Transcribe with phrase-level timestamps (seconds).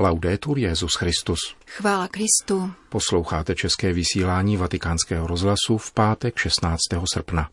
[0.00, 1.38] Laudetur Jezus Christus.
[1.66, 2.72] Chvála Kristu.
[2.88, 6.78] Posloucháte české vysílání Vatikánského rozhlasu v pátek 16.
[7.14, 7.48] srpna.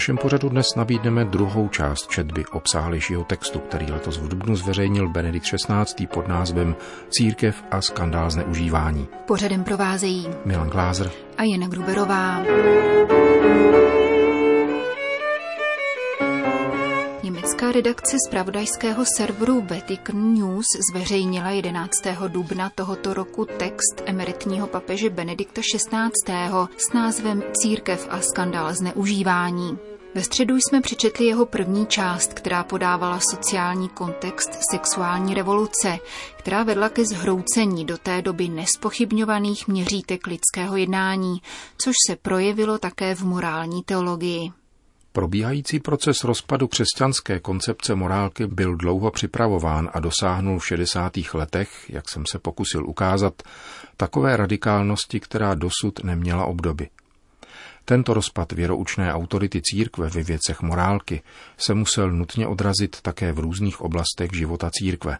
[0.00, 5.46] Našem pořadu dnes nabídneme druhou část četby obsáhlejšího textu, který letos v Dubnu zveřejnil Benedikt
[5.46, 6.06] XVI.
[6.06, 6.76] pod názvem
[7.10, 9.08] Církev a skandál zneužívání.
[9.26, 12.42] Pořadem provázejí Milan Glázer a Jana Gruberová.
[17.22, 21.90] Německá redakce zpravodajského serveru Vatican News zveřejnila 11.
[22.28, 26.68] dubna tohoto roku text emeritního papeže Benedikta XVI.
[26.76, 29.89] s názvem Církev a skandál zneužívání.
[30.14, 35.98] Ve středu jsme přečetli jeho první část, která podávala sociální kontext sexuální revoluce,
[36.36, 41.42] která vedla ke zhroucení do té doby nespochybňovaných měřítek lidského jednání,
[41.78, 44.52] což se projevilo také v morální teologii.
[45.12, 51.12] Probíhající proces rozpadu křesťanské koncepce morálky byl dlouho připravován a dosáhnul v 60.
[51.34, 53.42] letech, jak jsem se pokusil ukázat,
[53.96, 56.88] takové radikálnosti, která dosud neměla obdoby.
[57.84, 61.22] Tento rozpad věroučné autority církve ve věcech morálky
[61.58, 65.18] se musel nutně odrazit také v různých oblastech života církve.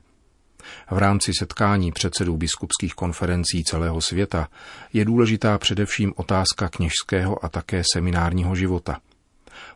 [0.91, 4.49] V rámci setkání předsedů biskupských konferencí celého světa
[4.93, 9.01] je důležitá především otázka kněžského a také seminárního života.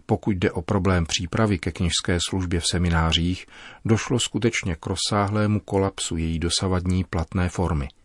[0.07, 3.47] Pokud jde o problém přípravy ke kněžské službě v seminářích,
[3.85, 7.89] došlo skutečně k rozsáhlému kolapsu její dosavadní platné formy–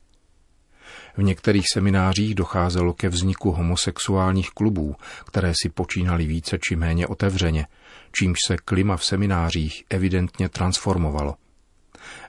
[1.18, 7.68] v některých seminářích docházelo ke vzniku homosexuálních klubů, které si počínali více či méně otevřeně,
[8.12, 11.36] čímž se klima v seminářích evidentně transformovalo.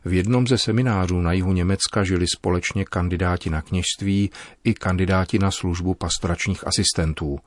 [0.05, 4.31] V jednom ze seminářů na jihu Německa žili společně kandidáti na kněžství
[4.65, 7.39] i kandidáti na službu pastoračních asistentů.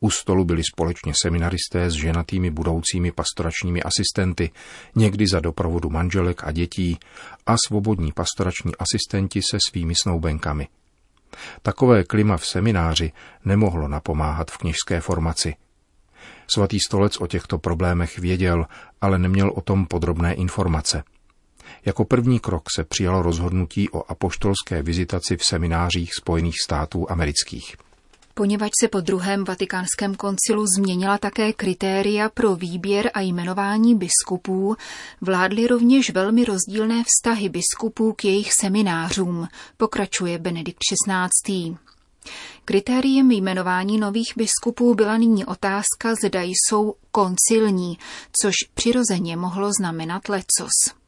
[0.00, 4.50] U stolu byli společně seminaristé s ženatými budoucími pastoračními asistenty,
[4.94, 6.98] někdy za doprovodu manželek a dětí,
[7.46, 10.68] a svobodní pastorační asistenti se svými snoubenkami.
[11.62, 13.12] Takové klima v semináři
[13.44, 15.54] nemohlo napomáhat v kněžské formaci.
[16.54, 18.66] Svatý stolec o těchto problémech věděl,
[19.00, 21.02] ale neměl o tom podrobné informace.
[21.84, 27.76] Jako první krok se přijalo rozhodnutí o apoštolské vizitaci v seminářích Spojených států amerických.
[28.38, 34.76] Poněvadž se po druhém vatikánském koncilu změnila také kritéria pro výběr a jmenování biskupů,
[35.20, 41.76] vládly rovněž velmi rozdílné vztahy biskupů k jejich seminářům, pokračuje Benedikt XVI.
[42.64, 47.98] Kritériem jmenování nových biskupů byla nyní otázka, zda jsou koncilní,
[48.42, 50.98] což přirozeně mohlo znamenat lecos.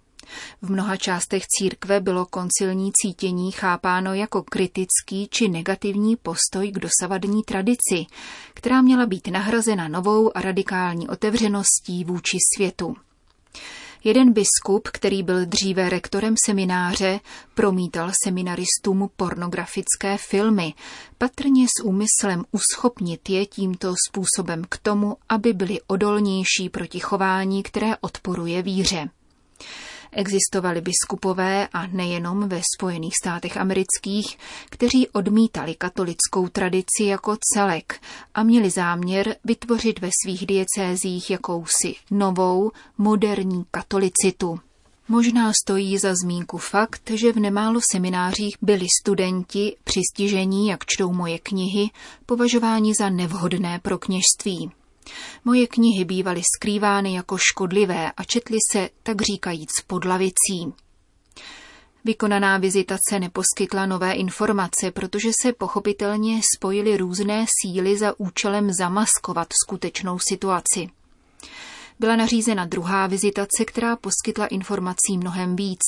[0.62, 7.42] V mnoha částech církve bylo koncilní cítění chápáno jako kritický či negativní postoj k dosavadní
[7.42, 8.06] tradici,
[8.54, 12.96] která měla být nahrazena novou a radikální otevřeností vůči světu.
[14.04, 17.20] Jeden biskup, který byl dříve rektorem semináře,
[17.54, 20.74] promítal seminaristům pornografické filmy,
[21.18, 27.96] patrně s úmyslem uschopnit je tímto způsobem k tomu, aby byli odolnější proti chování, které
[28.00, 29.08] odporuje víře.
[30.12, 34.38] Existovali biskupové a nejenom ve Spojených státech amerických,
[34.70, 38.00] kteří odmítali katolickou tradici jako celek
[38.34, 44.60] a měli záměr vytvořit ve svých diecézích jakousi novou, moderní katolicitu.
[45.08, 51.38] Možná stojí za zmínku fakt, že v nemálo seminářích byli studenti přistižení, jak čtou moje
[51.38, 51.90] knihy,
[52.26, 54.70] považováni za nevhodné pro kněžství.
[55.44, 60.72] Moje knihy bývaly skrývány jako škodlivé a četly se, tak říkajíc, pod lavicí.
[62.04, 70.18] Vykonaná vizitace neposkytla nové informace, protože se pochopitelně spojily různé síly za účelem zamaskovat skutečnou
[70.18, 70.88] situaci.
[71.98, 75.80] Byla nařízena druhá vizitace, která poskytla informací mnohem víc,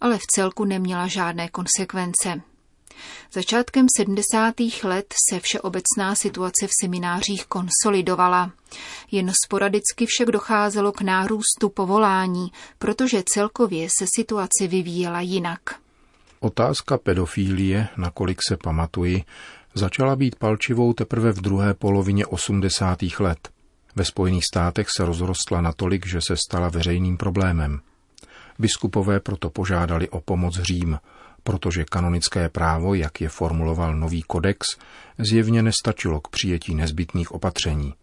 [0.00, 2.42] ale v celku neměla žádné konsekvence.
[3.32, 4.54] Začátkem 70.
[4.82, 8.52] let se všeobecná situace v seminářích konsolidovala.
[9.10, 15.60] Jen sporadicky však docházelo k nárůstu povolání, protože celkově se situace vyvíjela jinak.
[16.40, 19.24] Otázka pedofílie, nakolik se pamatuji,
[19.74, 22.98] začala být palčivou teprve v druhé polovině 80.
[23.20, 23.48] let.
[23.96, 27.80] Ve Spojených státech se rozrostla natolik, že se stala veřejným problémem.
[28.58, 30.98] Biskupové proto požádali o pomoc Řím–
[31.46, 34.66] protože kanonické právo, jak je formuloval nový kodex,
[35.18, 37.94] zjevně nestačilo k přijetí nezbytných opatření.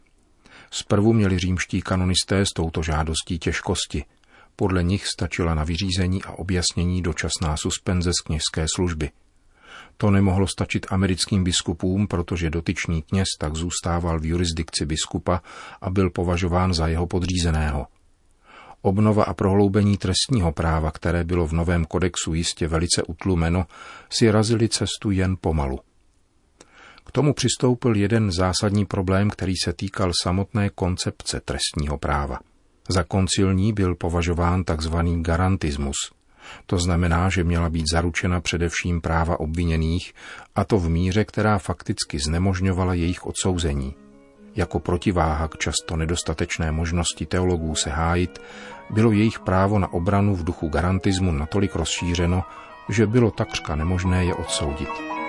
[0.72, 4.06] Zprvu měli římští kanonisté s touto žádostí těžkosti.
[4.56, 9.10] Podle nich stačila na vyřízení a objasnění dočasná suspenze z kněžské služby.
[9.98, 15.42] To nemohlo stačit americkým biskupům, protože dotyčný kněz tak zůstával v jurisdikci biskupa
[15.82, 17.88] a byl považován za jeho podřízeného.
[18.86, 23.66] Obnova a prohloubení trestního práva, které bylo v novém kodexu jistě velice utlumeno,
[24.10, 25.80] si razili cestu jen pomalu.
[27.06, 32.40] K tomu přistoupil jeden zásadní problém, který se týkal samotné koncepce trestního práva.
[32.90, 34.96] Za koncilní byl považován tzv.
[35.22, 35.96] garantismus.
[36.66, 40.14] To znamená, že měla být zaručena především práva obviněných,
[40.56, 44.03] a to v míře, která fakticky znemožňovala jejich odsouzení.
[44.56, 48.42] Jako protiváha k často nedostatečné možnosti teologů se hájit,
[48.90, 52.44] bylo jejich právo na obranu v duchu garantismu natolik rozšířeno,
[52.90, 55.23] že bylo takřka nemožné je odsoudit.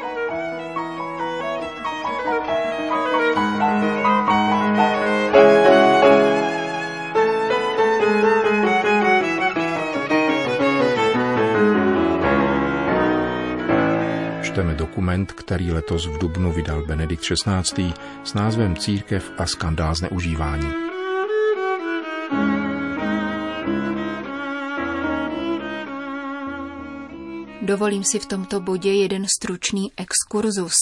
[14.54, 17.92] Čteme dokument, který letos v Dubnu vydal Benedikt XVI.
[18.24, 20.72] s názvem Církev a skandál zneužívání.
[27.62, 30.74] Dovolím si v tomto bodě jeden stručný exkurzus.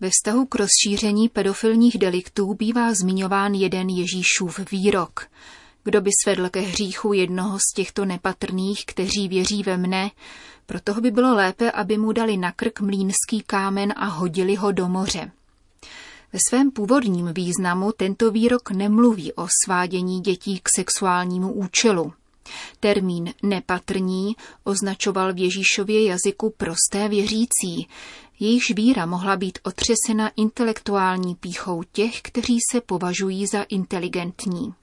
[0.00, 5.26] Ve vztahu k rozšíření pedofilních deliktů bývá zmiňován jeden Ježíšův výrok.
[5.84, 10.10] Kdo by svedl ke hříchu jednoho z těchto nepatrných, kteří věří ve mne,
[10.72, 14.88] proto by bylo lépe, aby mu dali na krk mlínský kámen a hodili ho do
[14.88, 15.30] moře.
[16.32, 22.12] Ve svém původním významu tento výrok nemluví o svádění dětí k sexuálnímu účelu.
[22.80, 27.88] Termín nepatrní označoval v Ježíšově jazyku prosté věřící,
[28.40, 34.74] jejichž víra mohla být otřesena intelektuální píchou těch, kteří se považují za inteligentní.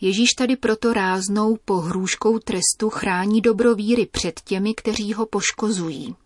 [0.00, 6.16] Ježíš tady proto ráznou pohrůžkou trestu chrání dobro víry před těmi, kteří ho poškozují.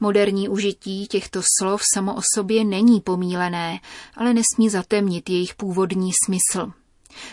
[0.00, 3.80] Moderní užití těchto slov samo o sobě není pomílené,
[4.16, 6.72] ale nesmí zatemnit jejich původní smysl.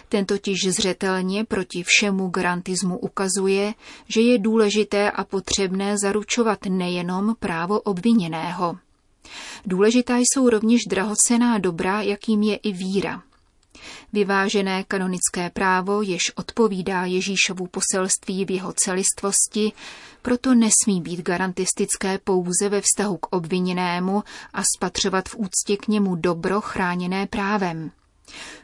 [0.10, 3.74] Ten totiž zřetelně proti všemu garantismu ukazuje,
[4.08, 8.78] že je důležité a potřebné zaručovat nejenom právo obviněného.
[9.66, 13.24] Důležitá jsou rovněž drahocená dobra, jakým je i víra.
[14.14, 19.72] Vyvážené kanonické právo, jež odpovídá Ježíšovu poselství v jeho celistvosti,
[20.22, 24.24] proto nesmí být garantistické pouze ve vztahu k obviněnému
[24.54, 27.92] a spatřovat v úctě k němu dobro chráněné právem.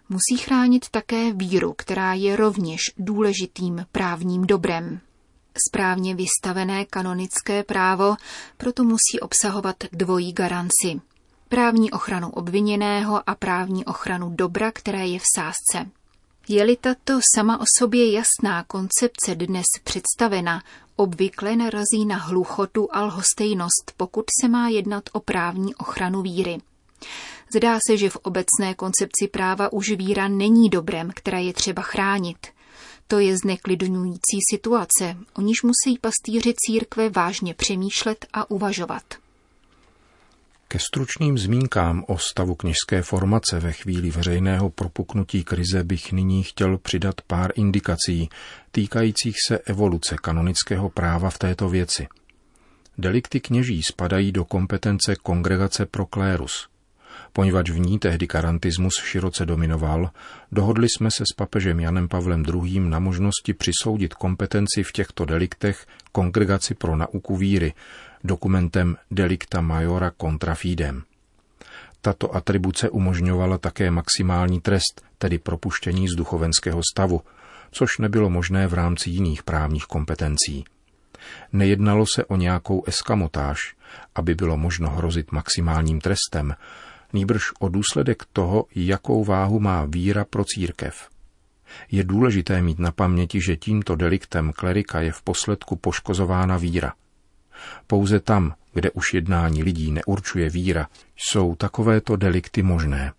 [0.09, 5.00] Musí chránit také víru, která je rovněž důležitým právním dobrem.
[5.69, 8.15] Správně vystavené kanonické právo
[8.57, 11.01] proto musí obsahovat dvojí garanci.
[11.56, 15.92] Právní ochranu obviněného a právní ochranu dobra, které je v sázce.
[16.48, 20.63] Je-li tato sama o sobě jasná koncepce dnes představena,
[20.96, 26.57] obvykle narazí na hluchotu a lhostejnost, pokud se má jednat o právní ochranu víry.
[27.56, 32.48] Zdá se, že v obecné koncepci práva už víra není dobrem, které je třeba chránit.
[33.07, 39.25] To je zneklidňující situace, o níž musí pastýři církve vážně přemýšlet a uvažovat.
[40.67, 46.77] Ke stručným zmínkám o stavu kněžské formace ve chvíli veřejného propuknutí krize bych nyní chtěl
[46.77, 48.29] přidat pár indikací
[48.71, 52.07] týkajících se evoluce kanonického práva v této věci.
[52.97, 56.68] Delikty kněží spadají do kompetence Kongregace pro klérus.
[57.33, 60.09] Poněvadž v ní tehdy karantismus široce dominoval,
[60.51, 62.80] dohodli jsme se s papežem Janem Pavlem II.
[62.80, 67.73] na možnosti přisoudit kompetenci v těchto deliktech Kongregaci pro nauku víry,
[68.25, 71.03] dokumentem Delicta Majora contra fidem.
[72.01, 77.21] Tato atribuce umožňovala také maximální trest, tedy propuštění z duchovenského stavu,
[77.71, 80.65] což nebylo možné v rámci jiných právních kompetencí.
[81.53, 83.75] Nejednalo se o nějakou eskamotáž,
[84.15, 86.55] aby bylo možno hrozit maximálním trestem,
[87.13, 91.09] nýbrž o důsledek toho, jakou váhu má víra pro církev.
[91.91, 96.94] Je důležité mít na paměti, že tímto deliktem klerika je v posledku poškozována víra.
[97.88, 103.14] Pouze tam, kde už jednání lidí neurčuje víra, jsou takovéto delikty možné.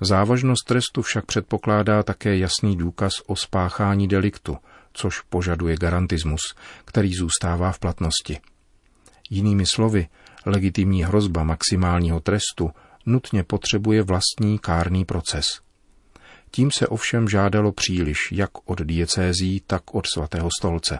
[0.00, 4.56] Závažnost trestu však předpokládá také jasný důkaz o spáchání deliktu,
[4.92, 6.40] což požaduje garantismus,
[6.84, 8.40] který zůstává v platnosti.
[9.30, 10.08] Jinými slovy,
[10.46, 12.70] legitimní hrozba maximálního trestu
[13.06, 15.46] nutně potřebuje vlastní kárný proces.
[16.50, 20.98] Tím se ovšem žádalo příliš jak od diecézí, tak od svatého stolce.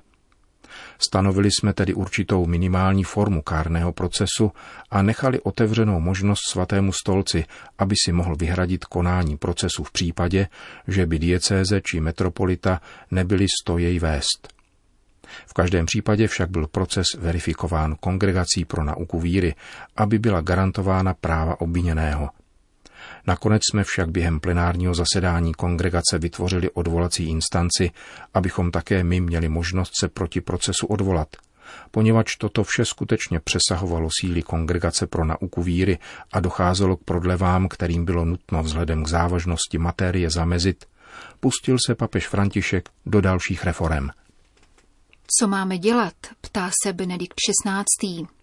[0.99, 4.53] Stanovili jsme tedy určitou minimální formu kárného procesu
[4.91, 7.45] a nechali otevřenou možnost svatému stolci,
[7.79, 10.49] aby si mohl vyhradit konání procesu v případě,
[10.89, 14.49] že by diecéze či metropolita nebyli stojej vést.
[15.47, 19.55] V každém případě však byl proces verifikován kongregací pro nauku víry,
[19.97, 22.31] aby byla garantována práva obviněného.
[23.27, 27.91] Nakonec jsme však během plenárního zasedání kongregace vytvořili odvolací instanci,
[28.35, 31.29] abychom také my měli možnost se proti procesu odvolat–
[31.91, 35.99] poněvadž toto vše skutečně přesahovalo síly kongregace pro nauku víry
[36.33, 40.85] a docházelo k prodlevám, kterým bylo nutno vzhledem k závažnosti materie zamezit,
[41.41, 44.09] pustil se papež František do dalších reform.
[45.39, 48.42] Co máme dělat, ptá se Benedikt XVI.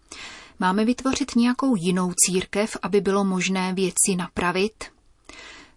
[0.62, 4.84] Máme vytvořit nějakou jinou církev, aby bylo možné věci napravit?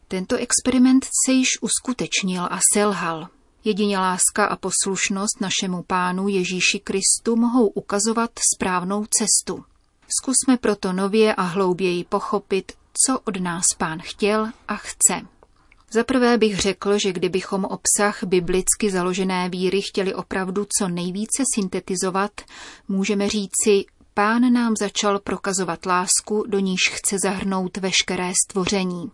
[0.08, 3.28] Tento experiment se již uskutečnil a selhal.
[3.64, 9.64] Jedině láska a poslušnost našemu pánu Ježíši Kristu mohou ukazovat správnou cestu.
[10.20, 12.72] Zkusme proto nově a hlouběji pochopit,
[13.06, 15.26] co od nás pán chtěl a chce.
[15.90, 22.32] Za prvé bych řekl, že kdybychom obsah biblicky založené víry chtěli opravdu co nejvíce syntetizovat,
[22.88, 23.84] můžeme říci,
[24.14, 29.11] pán nám začal prokazovat lásku, do níž chce zahrnout veškeré stvoření.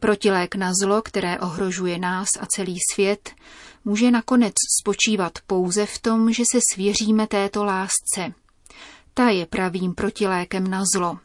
[0.00, 3.34] Protilék na zlo, které ohrožuje nás a celý svět,
[3.84, 8.34] může nakonec spočívat pouze v tom, že se svěříme této lásce.
[9.14, 11.18] Ta je pravým protilékem na zlo.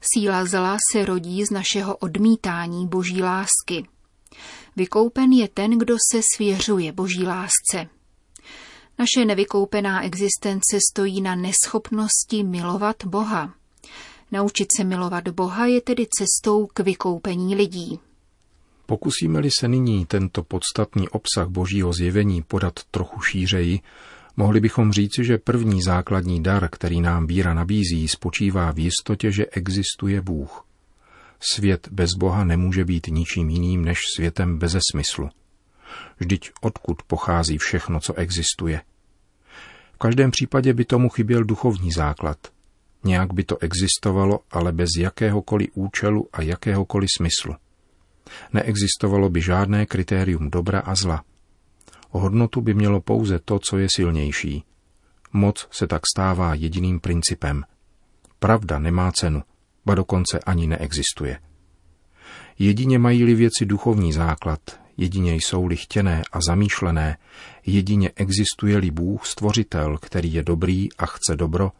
[0.00, 3.88] Síla zla se rodí z našeho odmítání boží lásky.
[4.76, 7.88] Vykoupen je ten, kdo se svěřuje boží lásce.
[9.02, 13.54] Naše nevykoupená existence stojí na neschopnosti milovat Boha.
[14.32, 17.98] Naučit se milovat Boha je tedy cestou k vykoupení lidí.
[18.86, 23.80] Pokusíme-li se nyní tento podstatný obsah božího zjevení podat trochu šířeji,
[24.36, 29.46] mohli bychom říci, že první základní dar, který nám víra nabízí, spočívá v jistotě, že
[29.46, 30.66] existuje Bůh.
[31.54, 35.28] Svět bez Boha nemůže být ničím jiným než světem beze smyslu.
[36.18, 38.80] Vždyť odkud pochází všechno, co existuje?
[40.02, 42.38] V každém případě by tomu chyběl duchovní základ–
[43.04, 47.54] Nějak by to existovalo, ale bez jakéhokoliv účelu a jakéhokoliv smyslu.
[48.52, 51.24] Neexistovalo by žádné kritérium dobra a zla.
[52.10, 54.64] O hodnotu by mělo pouze to, co je silnější.
[55.32, 57.64] Moc se tak stává jediným principem.
[58.38, 59.42] Pravda nemá cenu,
[59.86, 61.40] ba dokonce ani neexistuje.
[62.58, 64.60] Jedině mají-li věci duchovní základ,
[65.02, 67.16] jedině jsou-li chtěné a zamýšlené,
[67.66, 71.72] jedině existuje-li Bůh, stvořitel, který je dobrý a chce dobro,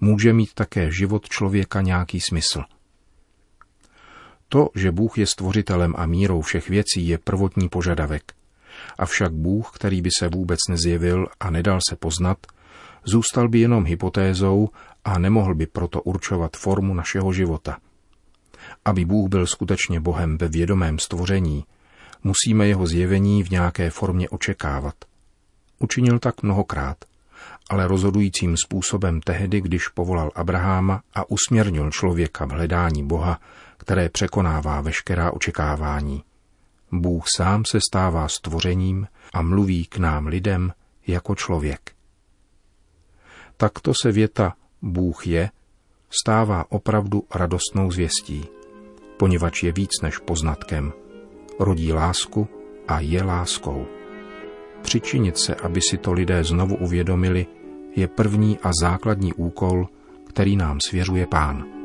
[0.00, 2.62] může mít také život člověka nějaký smysl.
[4.48, 8.32] To, že Bůh je stvořitelem a mírou všech věcí, je prvotní požadavek.
[8.98, 12.38] Avšak Bůh, který by se vůbec nezjevil a nedal se poznat,
[13.04, 14.68] zůstal by jenom hypotézou
[15.04, 17.78] a nemohl by proto určovat formu našeho života.
[18.84, 21.64] Aby Bůh byl skutečně Bohem ve vědomém stvoření,
[22.24, 24.94] musíme jeho zjevení v nějaké formě očekávat.
[25.78, 26.96] Učinil tak mnohokrát–
[27.70, 33.40] ale rozhodujícím způsobem tehdy, když povolal Abraháma a usměrnil člověka v hledání Boha,
[33.76, 36.24] které překonává veškerá očekávání.
[36.92, 40.72] Bůh sám se stává stvořením a mluví k nám lidem
[41.06, 41.92] jako člověk.
[43.56, 45.50] Takto se věta Bůh je
[46.22, 48.44] stává opravdu radostnou zvěstí,
[49.16, 50.92] poněvadž je víc než poznatkem,
[51.58, 52.48] rodí lásku
[52.88, 53.86] a je láskou.
[54.82, 57.46] Přičinit se, aby si to lidé znovu uvědomili,
[57.96, 59.88] je první a základní úkol,
[60.28, 61.83] který nám svěřuje Pán.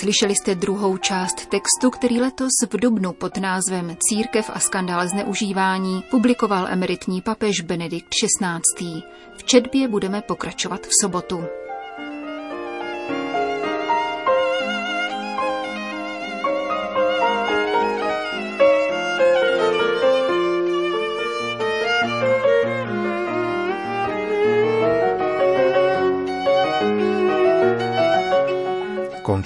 [0.00, 6.02] Slyšeli jste druhou část textu, který letos v Dubnu pod názvem Církev a skandál zneužívání
[6.10, 9.02] publikoval emeritní papež Benedikt XVI.
[9.36, 11.44] V četbě budeme pokračovat v sobotu.